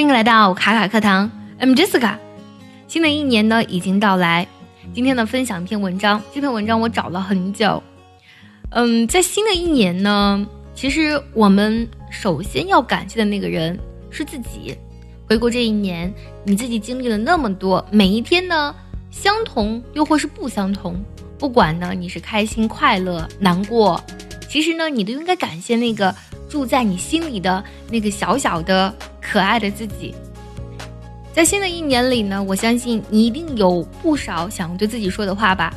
[0.00, 2.16] 欢迎来到卡卡课堂，I'm Jessica。
[2.88, 4.48] 新的一年呢已经到来，
[4.94, 7.82] 今天呢分享一篇文章，这篇文章我找了很久。
[8.70, 14.74] 嗯，在新的一年呢，其实我们首先要感谢的那个人是自己。
[15.28, 16.10] 回顾这一年，
[16.44, 18.74] 你自己经历了那么多，每一天呢
[19.10, 20.98] 相同又或是不相同，
[21.36, 24.02] 不管呢你是开心、快乐、难过，
[24.48, 26.14] 其实呢你都应该感谢那个
[26.50, 28.94] 住在你心里的那个小小的。
[29.22, 30.12] 可爱的自己，
[31.32, 35.72] 在新的一年里呢，我相信你一定有不少想对自己说的话吧。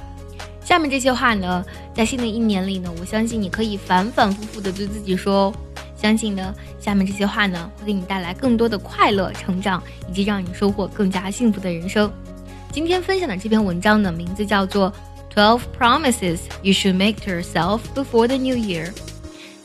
[0.64, 5.54] 下面这些话呢，在新的一年里呢，我相信你可以反反复复的对自己说哦。
[5.95, 12.12] 相信呢，下面这些话呢，会给你带来更多的快乐、成长，以及让你收获更加幸福的人生。
[12.72, 14.92] 今天分享的这篇文章的名字叫做
[15.36, 18.88] 《Twelve Promises You Should Make to Yourself Before the New Year》。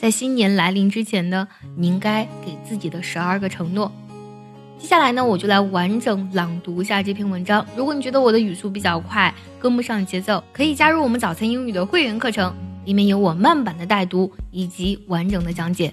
[0.00, 3.90] 在新年来临之前呢，你应该给自己的十二个承诺。
[4.78, 7.66] 接下来呢，我就来完整朗读一下这篇文章。
[7.76, 12.54] 如果你觉得我的语速比较快，跟不上节奏，可以加入我们早餐英语的会员课程，
[12.84, 15.92] 里面有我慢版的带读以及完整的讲解。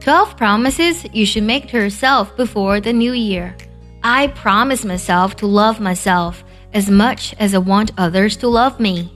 [0.00, 3.52] Twelve promises you should make to yourself before the new year.
[4.00, 6.38] I promise myself to love myself
[6.72, 9.10] as much as I want others to love me.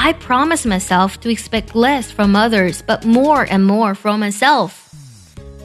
[0.00, 4.94] I promise myself to expect less from others, but more and more from myself.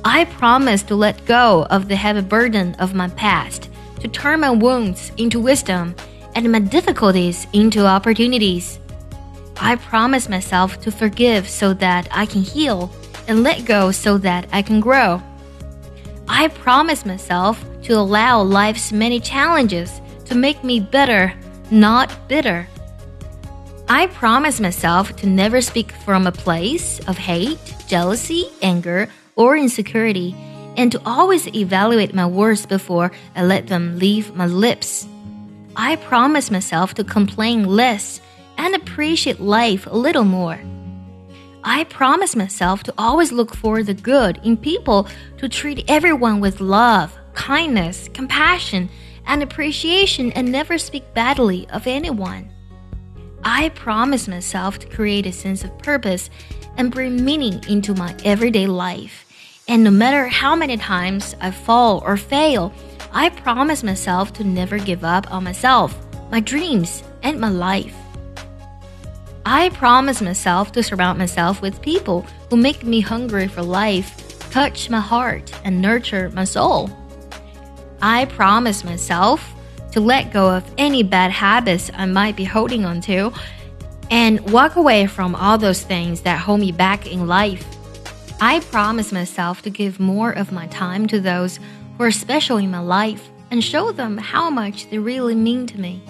[0.04, 4.50] I promise to let go of the heavy burden of my past, to turn my
[4.50, 5.94] wounds into wisdom
[6.34, 8.80] and my difficulties into opportunities.
[9.58, 12.92] I promise myself to forgive so that I can heal
[13.28, 15.22] and let go so that I can grow.
[16.28, 21.36] I promise myself to allow life's many challenges to make me better,
[21.70, 22.68] not bitter.
[23.90, 30.34] I promise myself to never speak from a place of hate, jealousy, anger, or insecurity,
[30.78, 35.06] and to always evaluate my words before I let them leave my lips.
[35.76, 38.22] I promise myself to complain less
[38.58, 40.60] and appreciate life a little more.
[41.64, 45.08] I promise myself to always look for the good in people,
[45.38, 48.90] to treat everyone with love, kindness, compassion,
[49.26, 52.53] and appreciation, and never speak badly of anyone.
[53.46, 56.30] I promise myself to create a sense of purpose
[56.78, 59.26] and bring meaning into my everyday life.
[59.68, 62.74] And no matter how many times I fall or fail,
[63.12, 65.96] I promise myself to never give up on myself,
[66.32, 67.96] my dreams, and my life.
[69.46, 74.90] I promise myself to surround myself with people who make me hungry for life, touch
[74.90, 76.90] my heart, and nurture my soul.
[78.02, 79.53] I promise myself
[79.94, 83.32] to let go of any bad habits I might be holding on to
[84.10, 87.64] and walk away from all those things that hold me back in life.
[88.42, 91.60] I promise myself to give more of my time to those
[91.98, 95.80] who are special in my life and show them how much they really mean to
[95.80, 96.02] me.